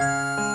[0.00, 0.49] 大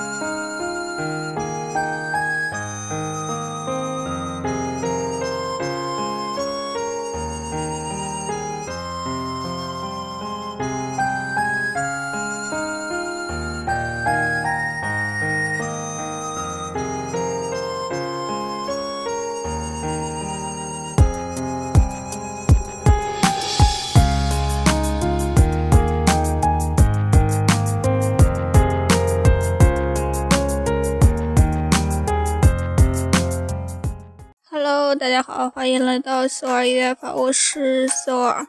[35.28, 38.46] 好，欢迎来到索尔音乐法，我是索尔。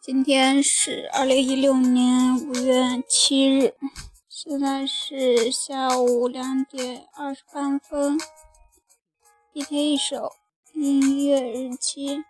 [0.00, 3.74] 今天是二零一六年五月七日，
[4.30, 8.18] 现在是下午两点二十八分。
[9.52, 10.32] 一天一首
[10.72, 12.24] 音乐日记。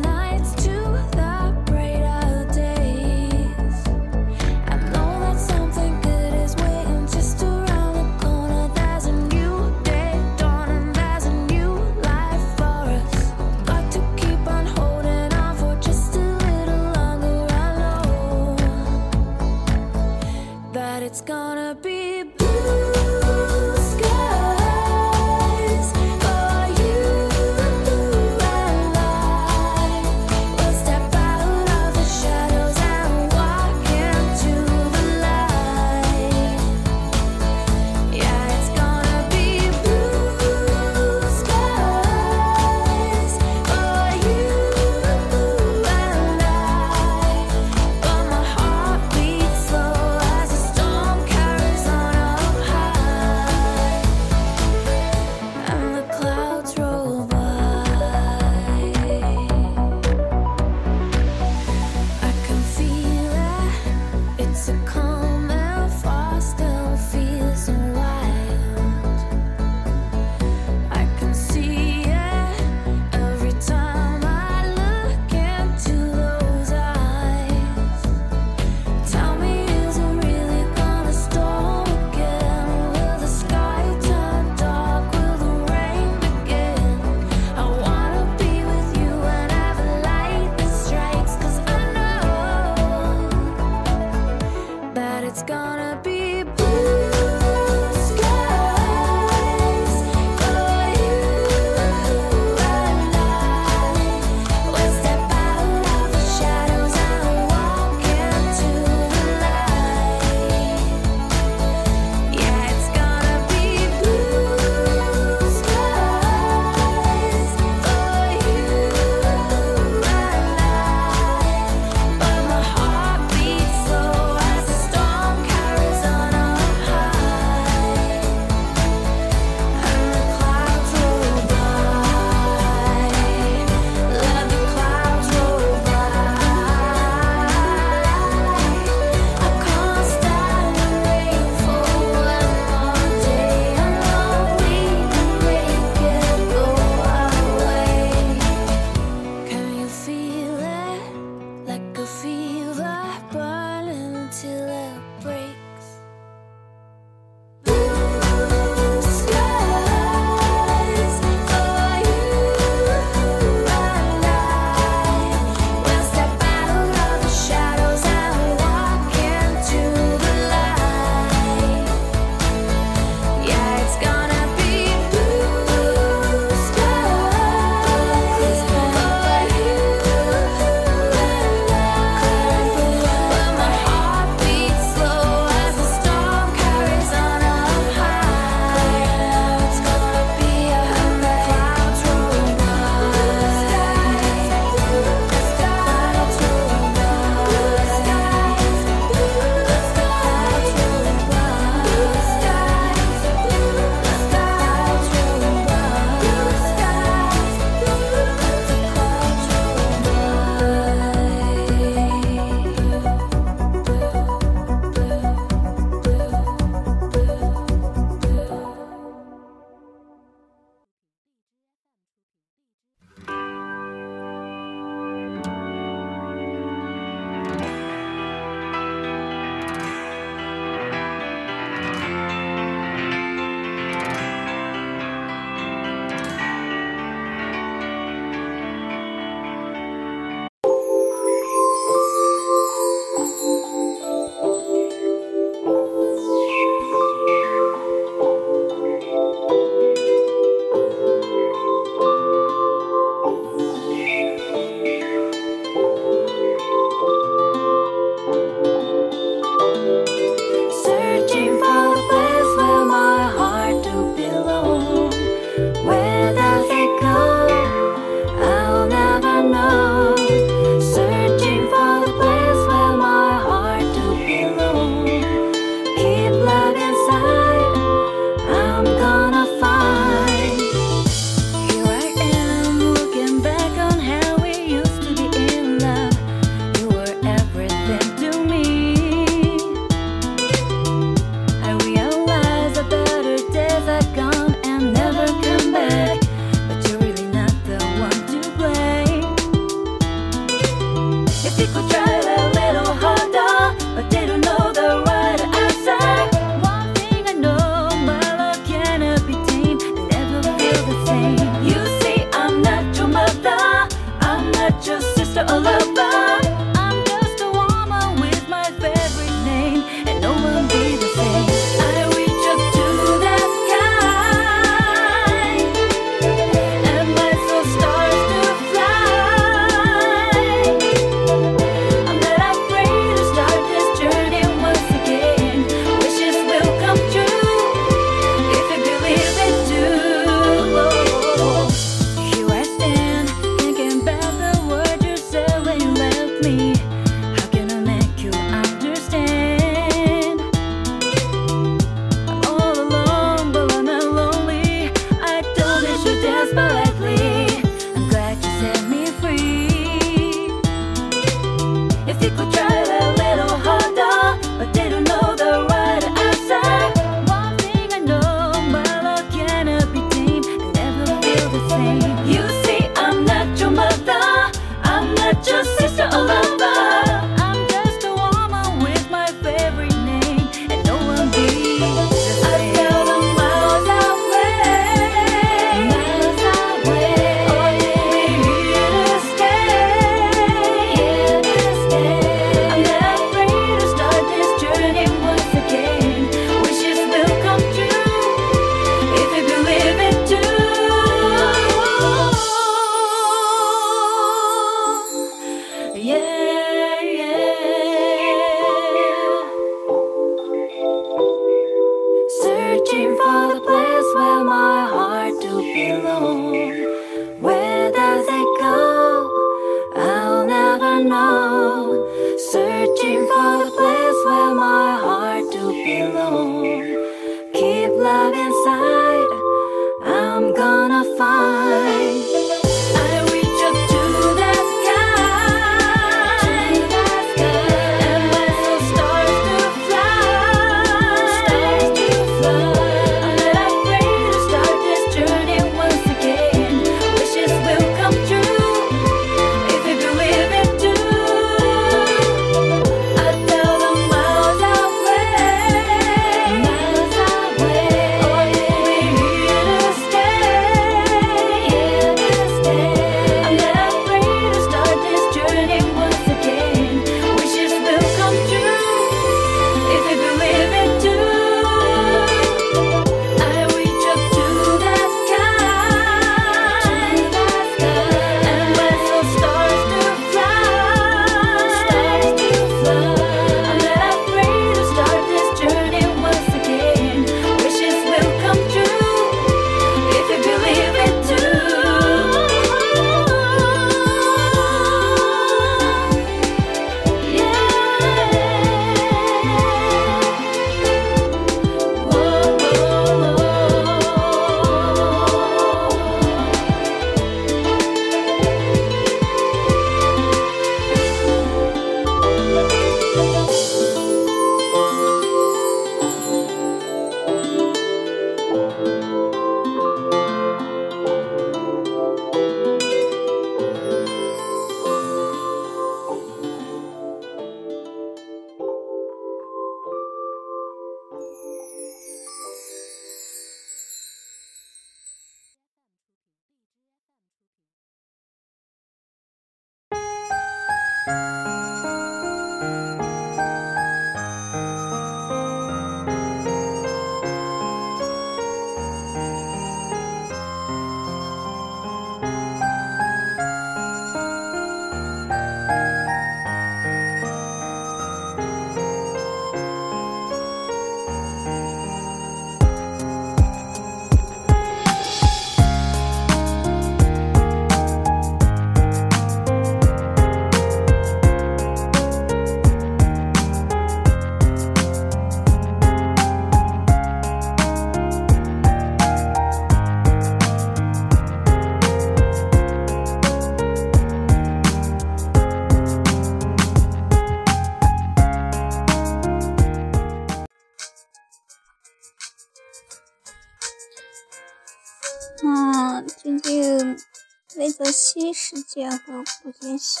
[597.78, 600.00] 魏则西事件和古天戏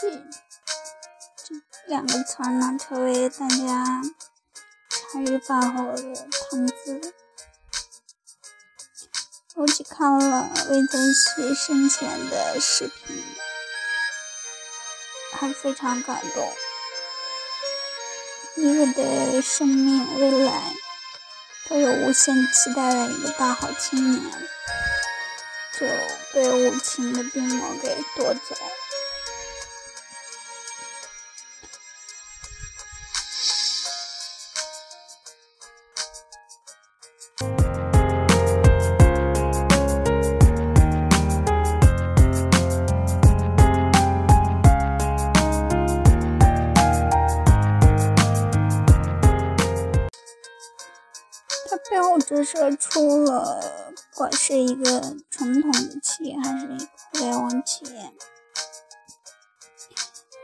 [1.36, 1.54] 这
[1.86, 4.02] 两个词儿呢，成为大家
[4.90, 6.02] 茶余饭后的
[6.50, 7.14] 谈资。
[9.54, 13.24] 我去看了魏则西生前的视频，
[15.34, 16.52] 还非常感动。
[18.56, 20.74] 一个对生命未来
[21.68, 24.48] 都有无限期待的一个大好青年，
[25.78, 25.86] 就
[26.32, 28.56] 被无情的病魔给夺走。
[51.70, 53.60] 他背后折射出了，
[54.18, 58.12] 不管是一个传统的企业，还是一个互联网企业，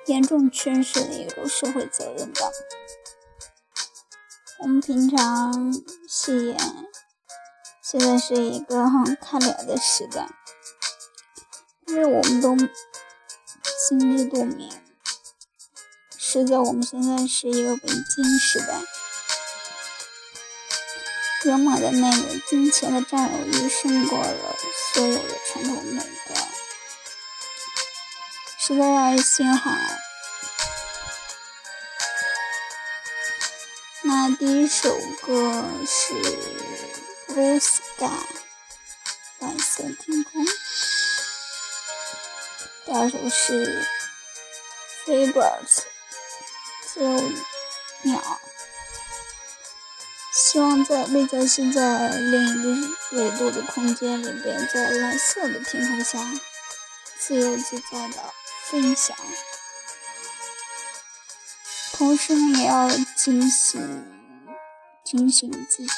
[0.07, 2.49] 严重缺失的一种社会责任感。
[4.61, 5.75] 我们平常
[6.07, 6.57] 戏言，
[7.83, 10.29] 现在是一个很看脸的时代，
[11.89, 14.71] 因为我们都心知肚明，
[16.17, 18.81] 实则我们现在是一个围巾时代。
[21.45, 24.57] 罗马的那个金钱的占有欲胜过了
[24.95, 26.35] 所有的传统美德，
[28.59, 29.79] 实在让人心寒。
[34.05, 36.15] 那第一首歌是
[37.29, 38.07] 《Blue Sky》
[39.41, 40.47] 蓝色天空，
[42.87, 43.87] 第二首是
[45.11, 45.83] 《Free Birds》
[46.87, 47.33] 自由
[48.03, 48.41] 鸟。
[50.55, 52.71] 希望在魏则西在另一个
[53.17, 56.21] 维度的空间里边，在蓝色的天空下
[57.19, 58.15] 自由自在的
[58.71, 59.17] 飞翔，
[61.95, 64.07] 同时呢，也要警醒、
[65.03, 65.93] 警醒自己，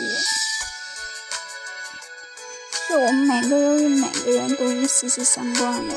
[2.88, 5.94] 是我们每个人与每个人都是息息相关的。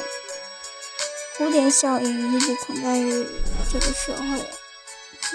[1.37, 3.25] 蝴蝶效应一直存在于
[3.71, 4.37] 这个社会，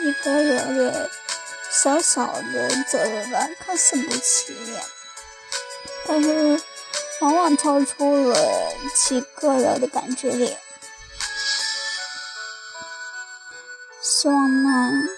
[0.07, 1.11] 一个人。
[1.83, 4.83] 小小的责任感看似不起眼，
[6.07, 6.63] 但是
[7.21, 8.37] 往往超出了
[8.95, 10.57] 其个人的感知力。
[14.01, 15.09] 希望呢，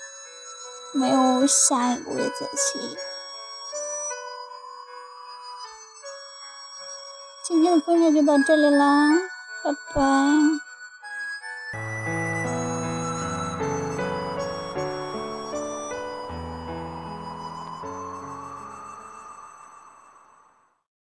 [0.94, 2.96] 没有下一个魏则西。
[7.46, 9.10] 今天的分享就到这里啦，
[9.62, 10.65] 拜拜。